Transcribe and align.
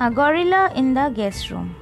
A 0.00 0.12
Gorilla 0.12 0.70
in 0.76 0.94
the 0.94 1.08
Guest 1.08 1.50
Room. 1.50 1.74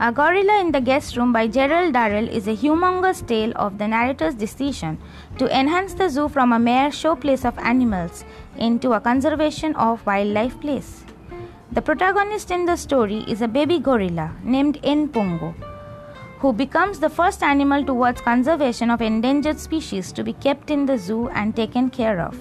A 0.00 0.10
Gorilla 0.10 0.60
in 0.60 0.72
the 0.72 0.80
Guest 0.80 1.16
Room 1.16 1.32
by 1.32 1.46
Gerald 1.46 1.92
Durrell 1.92 2.28
is 2.28 2.48
a 2.48 2.56
humongous 2.56 3.24
tale 3.24 3.52
of 3.54 3.78
the 3.78 3.86
narrator's 3.86 4.34
decision 4.34 4.98
to 5.38 5.46
enhance 5.56 5.94
the 5.94 6.08
zoo 6.08 6.28
from 6.28 6.52
a 6.52 6.58
mere 6.58 6.88
showplace 6.88 7.44
of 7.44 7.56
animals 7.58 8.24
into 8.56 8.92
a 8.92 9.00
conservation 9.00 9.72
of 9.76 10.04
wildlife 10.04 10.60
place. 10.60 11.04
The 11.70 11.80
protagonist 11.80 12.50
in 12.50 12.64
the 12.64 12.74
story 12.74 13.24
is 13.28 13.40
a 13.40 13.46
baby 13.46 13.78
gorilla 13.78 14.32
named 14.42 14.82
Npongo, 14.82 15.54
who 16.40 16.52
becomes 16.52 16.98
the 16.98 17.08
first 17.08 17.44
animal 17.44 17.84
towards 17.84 18.20
conservation 18.20 18.90
of 18.90 19.00
endangered 19.00 19.60
species 19.60 20.10
to 20.10 20.24
be 20.24 20.32
kept 20.32 20.72
in 20.72 20.86
the 20.86 20.98
zoo 20.98 21.28
and 21.28 21.54
taken 21.54 21.88
care 21.88 22.20
of. 22.20 22.36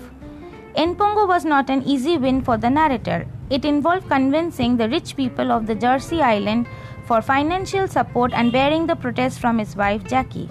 Npongo 0.77 1.27
was 1.27 1.43
not 1.43 1.71
an 1.71 1.81
easy 1.81 2.17
win 2.19 2.43
for 2.43 2.55
the 2.55 2.69
narrator. 2.69 3.25
It 3.49 3.65
involved 3.65 4.07
convincing 4.07 4.77
the 4.77 4.87
rich 4.87 5.15
people 5.15 5.51
of 5.51 5.65
the 5.65 5.73
Jersey 5.73 6.21
Island 6.21 6.67
for 7.07 7.19
financial 7.19 7.87
support 7.87 8.31
and 8.31 8.51
bearing 8.51 8.85
the 8.85 8.95
protest 8.95 9.39
from 9.39 9.57
his 9.57 9.75
wife 9.75 10.03
Jackie. 10.03 10.47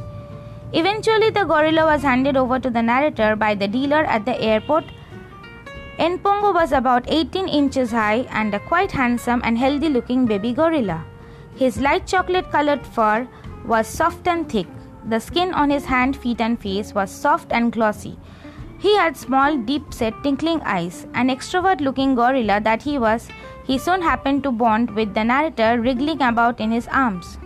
Eventually, 0.72 1.30
the 1.30 1.44
gorilla 1.44 1.84
was 1.84 2.02
handed 2.02 2.36
over 2.36 2.58
to 2.58 2.70
the 2.70 2.82
narrator 2.82 3.36
by 3.36 3.54
the 3.54 3.68
dealer 3.68 4.04
at 4.04 4.24
the 4.24 4.36
airport. 4.40 4.84
Npongo 5.98 6.52
was 6.52 6.72
about 6.72 7.04
18 7.06 7.48
inches 7.48 7.92
high 7.92 8.26
and 8.30 8.52
a 8.52 8.58
quite 8.58 8.90
handsome 8.90 9.40
and 9.45 9.56
healthy 9.56 9.88
looking 9.88 10.26
baby 10.26 10.52
gorilla. 10.52 11.04
His 11.54 11.78
light 11.80 12.04
chocolate 12.04 12.50
colored 12.50 12.84
fur 12.84 13.28
was 13.64 13.86
soft 13.86 14.26
and 14.26 14.50
thick. 14.50 14.66
The 15.08 15.20
skin 15.20 15.54
on 15.54 15.70
his 15.70 15.84
hand, 15.84 16.16
feet, 16.16 16.40
and 16.40 16.60
face 16.60 16.92
was 16.92 17.12
soft 17.12 17.52
and 17.52 17.70
glossy. 17.70 18.18
He 18.79 18.96
had 18.96 19.16
small, 19.16 19.57
deep 19.57 19.95
set, 19.95 20.15
twinkling 20.23 20.60
eyes. 20.63 21.07
An 21.15 21.29
extrovert 21.29 21.80
looking 21.80 22.15
gorilla 22.15 22.60
that 22.60 22.82
he 22.82 22.99
was, 22.99 23.29
he 23.66 23.79
soon 23.79 24.02
happened 24.02 24.43
to 24.43 24.52
bond 24.52 24.91
with 24.91 25.15
the 25.15 25.24
narrator, 25.24 25.80
wriggling 25.80 26.23
about 26.23 26.60
in 26.60 26.71
his 26.71 26.87
arms. 26.88 27.38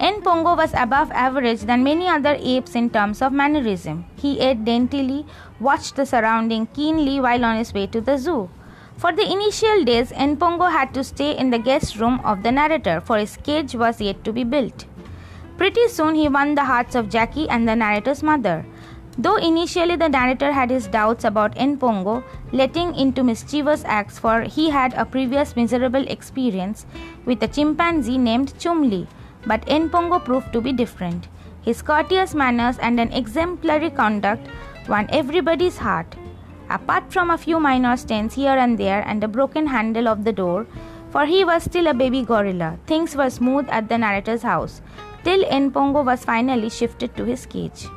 N. 0.00 0.22
Pongo 0.22 0.54
was 0.54 0.72
above 0.74 1.10
average 1.10 1.62
than 1.62 1.82
many 1.82 2.06
other 2.06 2.36
apes 2.38 2.76
in 2.76 2.88
terms 2.88 3.20
of 3.20 3.32
mannerism. 3.32 4.04
He 4.16 4.38
ate 4.38 4.64
daintily, 4.64 5.26
watched 5.58 5.96
the 5.96 6.06
surrounding 6.06 6.66
keenly 6.66 7.20
while 7.20 7.44
on 7.44 7.56
his 7.56 7.74
way 7.74 7.88
to 7.88 8.00
the 8.00 8.16
zoo. 8.16 8.48
For 8.96 9.10
the 9.12 9.30
initial 9.30 9.84
days, 9.84 10.12
N. 10.12 10.36
Pongo 10.36 10.66
had 10.66 10.94
to 10.94 11.02
stay 11.02 11.36
in 11.36 11.50
the 11.50 11.58
guest 11.58 11.98
room 11.98 12.20
of 12.24 12.44
the 12.44 12.52
narrator, 12.52 13.00
for 13.00 13.18
his 13.18 13.36
cage 13.38 13.74
was 13.74 14.00
yet 14.00 14.22
to 14.22 14.32
be 14.32 14.44
built. 14.44 14.86
Pretty 15.56 15.88
soon, 15.88 16.14
he 16.14 16.28
won 16.28 16.54
the 16.54 16.64
hearts 16.64 16.94
of 16.94 17.08
Jackie 17.08 17.48
and 17.48 17.68
the 17.68 17.74
narrator's 17.74 18.22
mother. 18.22 18.64
Though 19.20 19.34
initially 19.34 19.96
the 19.96 20.08
narrator 20.08 20.52
had 20.52 20.70
his 20.70 20.86
doubts 20.86 21.24
about 21.24 21.56
Npongo 21.56 22.22
letting 22.52 22.94
into 22.94 23.24
mischievous 23.24 23.82
acts, 23.84 24.16
for 24.16 24.42
he 24.42 24.70
had 24.70 24.94
a 24.94 25.04
previous 25.04 25.56
miserable 25.56 26.06
experience 26.06 26.86
with 27.24 27.42
a 27.42 27.48
chimpanzee 27.48 28.16
named 28.16 28.54
Cholmondeley, 28.60 29.08
but 29.44 29.66
Npongo 29.66 30.24
proved 30.24 30.52
to 30.52 30.60
be 30.60 30.72
different. 30.72 31.26
His 31.62 31.82
courteous 31.82 32.32
manners 32.32 32.78
and 32.78 33.00
an 33.00 33.12
exemplary 33.12 33.90
conduct 33.90 34.46
won 34.88 35.08
everybody's 35.10 35.78
heart. 35.78 36.14
Apart 36.70 37.12
from 37.12 37.30
a 37.30 37.38
few 37.38 37.58
minor 37.58 37.96
stains 37.96 38.34
here 38.34 38.56
and 38.56 38.78
there 38.78 39.02
and 39.04 39.24
a 39.24 39.28
broken 39.28 39.66
handle 39.66 40.06
of 40.06 40.22
the 40.22 40.32
door, 40.32 40.64
for 41.10 41.26
he 41.26 41.44
was 41.44 41.64
still 41.64 41.88
a 41.88 41.94
baby 41.94 42.22
gorilla, 42.22 42.78
things 42.86 43.16
were 43.16 43.30
smooth 43.30 43.66
at 43.68 43.88
the 43.88 43.98
narrator's 43.98 44.42
house, 44.42 44.80
till 45.24 45.42
Npongo 45.44 46.04
was 46.04 46.24
finally 46.24 46.70
shifted 46.70 47.16
to 47.16 47.24
his 47.24 47.46
cage. 47.46 47.88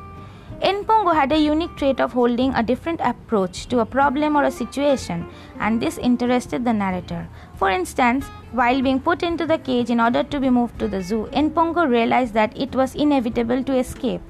Npongo 0.62 1.12
had 1.12 1.32
a 1.32 1.38
unique 1.38 1.74
trait 1.76 1.98
of 1.98 2.12
holding 2.12 2.54
a 2.54 2.62
different 2.62 3.00
approach 3.00 3.66
to 3.66 3.80
a 3.80 3.84
problem 3.84 4.36
or 4.36 4.44
a 4.44 4.50
situation, 4.50 5.26
and 5.58 5.82
this 5.82 5.98
interested 5.98 6.64
the 6.64 6.72
narrator. 6.72 7.28
For 7.56 7.68
instance, 7.68 8.26
while 8.52 8.80
being 8.80 9.00
put 9.00 9.24
into 9.24 9.44
the 9.44 9.58
cage 9.58 9.90
in 9.90 9.98
order 9.98 10.22
to 10.22 10.38
be 10.38 10.50
moved 10.50 10.78
to 10.78 10.86
the 10.86 11.02
zoo, 11.02 11.28
Npongo 11.32 11.88
realized 11.88 12.34
that 12.34 12.56
it 12.56 12.76
was 12.76 12.94
inevitable 12.94 13.64
to 13.64 13.76
escape. 13.76 14.20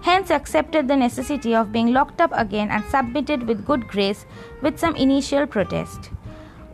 Hence, 0.00 0.30
accepted 0.30 0.88
the 0.88 0.96
necessity 0.96 1.54
of 1.54 1.70
being 1.70 1.92
locked 1.92 2.20
up 2.22 2.30
again 2.32 2.70
and 2.70 2.84
submitted 2.86 3.46
with 3.46 3.66
good 3.66 3.86
grace 3.86 4.24
with 4.62 4.78
some 4.78 4.96
initial 4.96 5.46
protest. 5.46 6.10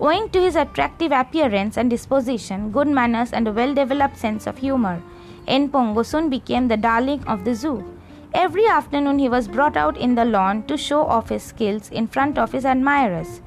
Owing 0.00 0.30
to 0.30 0.40
his 0.40 0.54
attractive 0.54 1.10
appearance 1.10 1.76
and 1.76 1.90
disposition, 1.90 2.70
good 2.70 2.86
manners, 2.86 3.32
and 3.32 3.48
a 3.48 3.52
well 3.52 3.74
developed 3.74 4.18
sense 4.18 4.46
of 4.46 4.58
humor, 4.58 5.02
Npongo 5.48 6.06
soon 6.06 6.30
became 6.30 6.68
the 6.68 6.76
darling 6.76 7.24
of 7.26 7.44
the 7.44 7.56
zoo. 7.56 7.84
Every 8.32 8.66
afternoon 8.66 9.18
he 9.18 9.28
was 9.28 9.48
brought 9.48 9.76
out 9.76 9.96
in 9.96 10.14
the 10.14 10.24
lawn 10.24 10.62
to 10.68 10.76
show 10.76 11.04
off 11.04 11.30
his 11.30 11.42
skills 11.42 11.90
in 11.90 12.06
front 12.06 12.38
of 12.38 12.52
his 12.52 12.64
admirers. 12.64 13.40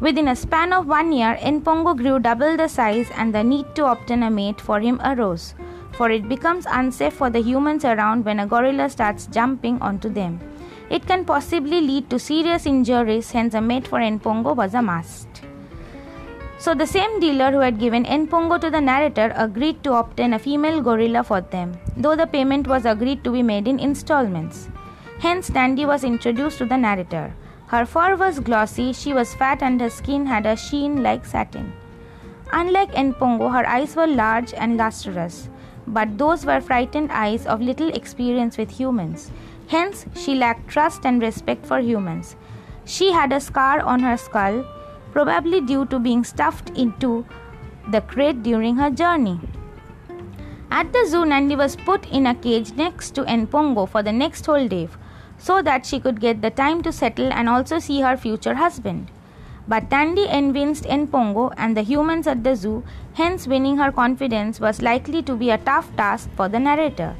Within 0.00 0.28
a 0.28 0.34
span 0.34 0.72
of 0.72 0.86
one 0.86 1.12
year, 1.12 1.38
Npongo 1.40 1.96
grew 1.96 2.18
double 2.18 2.56
the 2.56 2.68
size 2.68 3.08
and 3.16 3.32
the 3.32 3.44
need 3.44 3.74
to 3.76 3.86
obtain 3.86 4.24
a 4.24 4.30
mate 4.30 4.60
for 4.60 4.80
him 4.80 5.00
arose, 5.04 5.54
for 5.92 6.10
it 6.10 6.28
becomes 6.28 6.66
unsafe 6.68 7.14
for 7.14 7.30
the 7.30 7.40
humans 7.40 7.84
around 7.84 8.24
when 8.24 8.40
a 8.40 8.46
gorilla 8.46 8.90
starts 8.90 9.26
jumping 9.26 9.80
onto 9.80 10.08
them. 10.08 10.40
It 10.90 11.06
can 11.06 11.24
possibly 11.24 11.80
lead 11.80 12.10
to 12.10 12.18
serious 12.18 12.66
injuries, 12.66 13.30
hence, 13.30 13.54
a 13.54 13.60
mate 13.60 13.86
for 13.86 14.00
Npongo 14.00 14.56
was 14.56 14.74
a 14.74 14.82
must. 14.82 15.28
So, 16.58 16.74
the 16.74 16.86
same 16.86 17.20
dealer 17.20 17.52
who 17.52 17.60
had 17.60 17.78
given 17.78 18.04
Npongo 18.04 18.60
to 18.60 18.70
the 18.70 18.80
narrator 18.80 19.32
agreed 19.36 19.84
to 19.84 19.94
obtain 19.94 20.32
a 20.32 20.38
female 20.40 20.80
gorilla 20.80 21.22
for 21.22 21.40
them, 21.40 21.76
though 21.98 22.16
the 22.16 22.26
payment 22.26 22.66
was 22.66 22.84
agreed 22.84 23.22
to 23.24 23.32
be 23.32 23.42
made 23.42 23.68
in 23.68 23.80
installments. 23.80 24.68
Hence, 25.18 25.50
Nandi 25.50 25.84
was 25.84 26.04
introduced 26.04 26.58
to 26.58 26.64
the 26.64 26.76
narrator. 26.76 27.34
Her 27.66 27.84
fur 27.84 28.16
was 28.16 28.38
glossy, 28.38 28.92
she 28.92 29.12
was 29.12 29.34
fat, 29.34 29.62
and 29.62 29.80
her 29.80 29.90
skin 29.90 30.24
had 30.26 30.46
a 30.46 30.56
sheen 30.56 31.02
like 31.02 31.26
satin. 31.26 31.72
Unlike 32.52 32.92
Npongo, 32.92 33.52
her 33.52 33.66
eyes 33.68 33.94
were 33.96 34.06
large 34.06 34.54
and 34.54 34.76
lustrous, 34.76 35.50
but 35.86 36.16
those 36.16 36.46
were 36.46 36.60
frightened 36.60 37.10
eyes 37.12 37.46
of 37.46 37.60
little 37.60 37.88
experience 37.88 38.56
with 38.56 38.70
humans. 38.70 39.30
Hence, 39.66 40.06
she 40.14 40.34
lacked 40.34 40.68
trust 40.68 41.04
and 41.04 41.20
respect 41.20 41.66
for 41.66 41.80
humans. 41.80 42.36
She 42.86 43.12
had 43.12 43.32
a 43.32 43.40
scar 43.40 43.80
on 43.80 44.00
her 44.00 44.16
skull 44.16 44.64
probably 45.12 45.60
due 45.60 45.84
to 45.86 45.98
being 45.98 46.24
stuffed 46.24 46.70
into 46.70 47.26
the 47.90 48.00
crate 48.00 48.42
during 48.42 48.76
her 48.76 48.90
journey. 48.90 49.40
At 50.78 50.92
the 50.92 51.04
zoo, 51.08 51.24
Nandi 51.26 51.56
was 51.56 51.74
put 51.74 52.06
in 52.08 52.24
a 52.24 52.36
cage 52.36 52.72
next 52.74 53.16
to 53.16 53.24
Npongo 53.24 53.88
for 53.88 54.00
the 54.00 54.12
next 54.12 54.46
whole 54.46 54.68
day 54.68 54.88
so 55.36 55.60
that 55.60 55.84
she 55.84 55.98
could 55.98 56.20
get 56.20 56.40
the 56.40 56.50
time 56.50 56.82
to 56.82 56.92
settle 56.92 57.32
and 57.32 57.48
also 57.48 57.80
see 57.80 58.00
her 58.00 58.16
future 58.16 58.54
husband. 58.54 59.10
But 59.66 59.90
Nandi 59.90 60.28
convinced 60.28 60.84
Npongo 60.84 61.52
and 61.56 61.76
the 61.76 61.82
humans 61.82 62.28
at 62.28 62.44
the 62.44 62.54
zoo, 62.54 62.84
hence 63.14 63.48
winning 63.48 63.78
her 63.78 63.90
confidence 63.90 64.60
was 64.60 64.80
likely 64.80 65.20
to 65.24 65.34
be 65.34 65.50
a 65.50 65.58
tough 65.58 65.90
task 65.96 66.30
for 66.36 66.48
the 66.48 66.60
narrator. 66.60 67.16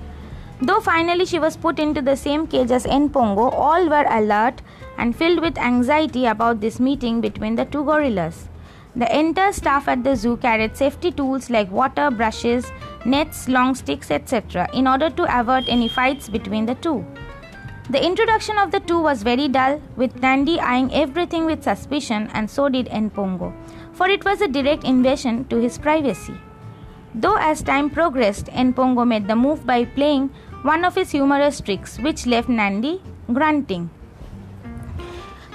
Though 0.62 0.80
finally 0.80 1.24
she 1.24 1.40
was 1.40 1.56
put 1.56 1.80
into 1.80 2.00
the 2.00 2.14
same 2.14 2.46
cage 2.46 2.70
as 2.70 2.86
Npongo, 2.86 3.52
all 3.52 3.88
were 3.88 4.06
alert 4.08 4.62
and 4.98 5.16
filled 5.16 5.40
with 5.40 5.58
anxiety 5.58 6.26
about 6.26 6.60
this 6.60 6.78
meeting 6.78 7.20
between 7.20 7.56
the 7.56 7.64
two 7.64 7.84
gorillas. 7.84 8.48
The 8.96 9.16
entire 9.16 9.52
staff 9.52 9.86
at 9.86 10.02
the 10.02 10.16
zoo 10.16 10.36
carried 10.36 10.76
safety 10.76 11.10
tools 11.12 11.50
like 11.50 11.70
water, 11.70 12.10
brushes, 12.10 12.72
nets, 13.08 13.48
long 13.48 13.74
sticks, 13.74 14.10
etc., 14.10 14.68
in 14.72 14.86
order 14.86 15.10
to 15.10 15.40
avert 15.40 15.64
any 15.66 15.88
fights 15.88 16.28
between 16.28 16.66
the 16.66 16.74
two. 16.76 17.04
The 17.90 18.04
introduction 18.04 18.58
of 18.58 18.70
the 18.70 18.80
two 18.80 19.00
was 19.00 19.22
very 19.22 19.48
dull, 19.48 19.80
with 19.96 20.20
Nandi 20.20 20.60
eyeing 20.60 20.92
everything 20.92 21.46
with 21.46 21.62
suspicion, 21.62 22.28
and 22.34 22.50
so 22.50 22.68
did 22.68 22.86
Npongo, 22.88 23.52
for 23.92 24.08
it 24.08 24.24
was 24.26 24.42
a 24.42 24.48
direct 24.48 24.84
invasion 24.84 25.46
to 25.46 25.56
his 25.56 25.78
privacy. 25.78 26.34
Though 27.14 27.36
as 27.36 27.62
time 27.62 27.88
progressed, 27.88 28.46
Npongo 28.46 29.06
made 29.08 29.26
the 29.26 29.36
move 29.36 29.64
by 29.64 29.86
playing 29.86 30.28
one 30.62 30.84
of 30.84 30.94
his 30.94 31.10
humorous 31.12 31.62
tricks, 31.62 31.98
which 31.98 32.26
left 32.26 32.48
Nandi 32.48 33.00
grunting. 33.32 33.88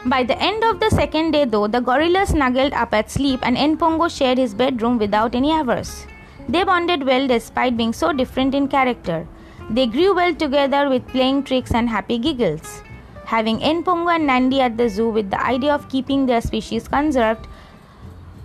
By 0.05 0.23
the 0.23 0.37
end 0.41 0.63
of 0.63 0.79
the 0.79 0.89
second 0.89 1.31
day, 1.31 1.45
though, 1.45 1.67
the 1.67 1.79
gorillas 1.79 2.29
snuggled 2.29 2.73
up 2.73 2.93
at 2.93 3.11
sleep 3.11 3.39
and 3.43 3.55
Npongo 3.55 4.09
shared 4.09 4.37
his 4.37 4.53
bedroom 4.53 4.97
without 4.97 5.35
any 5.35 5.57
averse. 5.57 6.07
They 6.49 6.63
bonded 6.65 7.05
well 7.05 7.27
despite 7.27 7.77
being 7.77 7.93
so 7.93 8.11
different 8.11 8.53
in 8.53 8.67
character. 8.67 9.27
They 9.69 9.87
grew 9.87 10.13
well 10.13 10.35
together 10.35 10.89
with 10.89 11.07
playing 11.07 11.43
tricks 11.43 11.73
and 11.73 11.87
happy 11.87 12.17
giggles. 12.17 12.81
Having 13.25 13.59
Npongo 13.59 14.15
and 14.15 14.27
Nandi 14.27 14.59
at 14.59 14.77
the 14.77 14.89
zoo 14.89 15.09
with 15.09 15.31
the 15.31 15.41
idea 15.41 15.73
of 15.73 15.87
keeping 15.87 16.25
their 16.25 16.41
species 16.41 16.87
conserved 16.87 17.47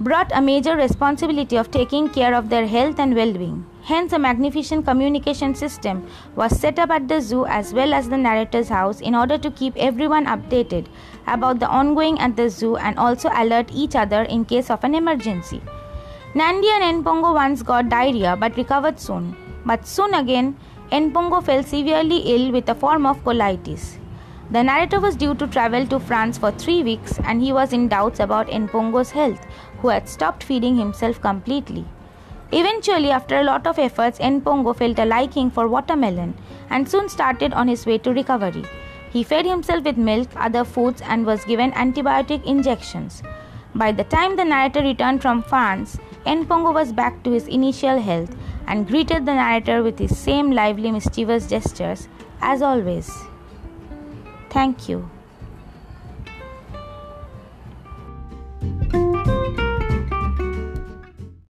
brought 0.00 0.30
a 0.32 0.40
major 0.40 0.76
responsibility 0.76 1.56
of 1.56 1.72
taking 1.72 2.08
care 2.08 2.32
of 2.34 2.48
their 2.50 2.68
health 2.68 3.00
and 3.00 3.16
well 3.16 3.32
being. 3.32 3.66
Hence, 3.82 4.12
a 4.12 4.18
magnificent 4.18 4.84
communication 4.84 5.56
system 5.56 6.06
was 6.36 6.56
set 6.56 6.78
up 6.78 6.90
at 6.90 7.08
the 7.08 7.20
zoo 7.20 7.46
as 7.46 7.74
well 7.74 7.92
as 7.92 8.08
the 8.08 8.16
narrator's 8.16 8.68
house 8.68 9.00
in 9.00 9.16
order 9.16 9.38
to 9.38 9.50
keep 9.50 9.76
everyone 9.76 10.26
updated 10.26 10.86
about 11.26 11.58
the 11.58 11.68
ongoing 11.68 12.16
at 12.20 12.36
the 12.36 12.48
zoo 12.48 12.76
and 12.76 12.96
also 12.96 13.28
alert 13.34 13.70
each 13.72 13.96
other 13.96 14.22
in 14.22 14.44
case 14.44 14.70
of 14.70 14.84
an 14.84 14.94
emergency. 14.94 15.60
Nandi 16.34 16.68
and 16.68 17.02
Npongo 17.02 17.32
once 17.32 17.62
got 17.62 17.88
diarrhea 17.88 18.36
but 18.38 18.54
recovered 18.58 19.00
soon. 19.00 19.34
But 19.64 19.86
soon 19.86 20.12
again, 20.12 20.58
Npongo 20.92 21.42
fell 21.42 21.62
severely 21.62 22.18
ill 22.18 22.52
with 22.52 22.68
a 22.68 22.74
form 22.74 23.06
of 23.06 23.24
colitis. 23.24 23.98
The 24.50 24.62
narrator 24.62 25.00
was 25.00 25.16
due 25.16 25.34
to 25.36 25.46
travel 25.46 25.86
to 25.86 25.98
France 25.98 26.36
for 26.36 26.50
three 26.50 26.82
weeks 26.82 27.18
and 27.24 27.40
he 27.40 27.50
was 27.54 27.72
in 27.72 27.88
doubts 27.88 28.20
about 28.20 28.48
Npongo's 28.48 29.10
health, 29.10 29.40
who 29.80 29.88
had 29.88 30.06
stopped 30.06 30.44
feeding 30.44 30.76
himself 30.76 31.18
completely. 31.18 31.86
Eventually, 32.52 33.10
after 33.10 33.38
a 33.38 33.44
lot 33.44 33.66
of 33.66 33.78
efforts, 33.78 34.18
Npongo 34.18 34.76
felt 34.76 34.98
a 34.98 35.06
liking 35.06 35.50
for 35.50 35.66
watermelon 35.66 36.34
and 36.68 36.86
soon 36.86 37.08
started 37.08 37.54
on 37.54 37.68
his 37.68 37.86
way 37.86 37.96
to 37.98 38.12
recovery. 38.12 38.64
He 39.10 39.22
fed 39.22 39.46
himself 39.46 39.84
with 39.84 39.96
milk, 39.96 40.28
other 40.36 40.64
foods, 40.64 41.00
and 41.00 41.24
was 41.24 41.46
given 41.46 41.72
antibiotic 41.72 42.44
injections. 42.44 43.22
By 43.74 43.92
the 43.92 44.04
time 44.04 44.36
the 44.36 44.44
narrator 44.44 44.82
returned 44.82 45.22
from 45.22 45.42
France, 45.42 45.98
Npongo 46.28 46.74
was 46.74 46.92
back 46.92 47.22
to 47.22 47.30
his 47.30 47.46
initial 47.48 47.98
health 47.98 48.36
and 48.66 48.86
greeted 48.86 49.24
the 49.24 49.32
narrator 49.32 49.82
with 49.82 49.98
his 49.98 50.18
same 50.18 50.50
lively, 50.50 50.92
mischievous 50.92 51.48
gestures 51.48 52.06
as 52.42 52.60
always. 52.60 53.10
Thank 54.50 54.90
you. 54.90 55.08